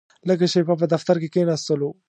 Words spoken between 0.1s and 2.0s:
لږه شېبه په دفتر کې کښېناستلو.